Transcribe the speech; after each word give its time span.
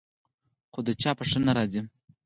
خو 0.71 0.79
د 0.87 0.89
چا 1.01 1.11
په 1.17 1.23
ښه 1.29 1.39
نه 1.47 1.51
راځي. 1.57 1.81